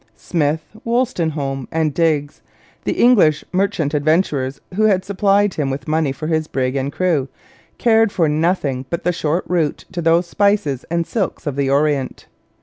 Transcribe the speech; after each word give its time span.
Smith, 0.17 0.61
Wolstenholme, 0.83 1.67
and 1.71 1.93
Digges, 1.93 2.41
the 2.85 2.93
English 2.93 3.45
merchant 3.51 3.93
adventurers 3.93 4.59
who 4.73 4.85
had 4.85 5.05
supplied 5.05 5.53
him 5.53 5.69
with 5.69 5.87
money 5.87 6.11
for 6.11 6.25
his 6.25 6.47
brig 6.47 6.75
and 6.75 6.91
crew, 6.91 7.27
cared 7.77 8.11
for 8.11 8.27
nothing 8.27 8.83
but 8.89 9.03
the 9.03 9.13
short 9.13 9.45
route 9.47 9.85
to 9.91 10.01
those 10.01 10.25
spices 10.25 10.85
and 10.89 11.05
silks 11.05 11.45
of 11.45 11.55
the 11.55 11.69
orient. 11.69 12.25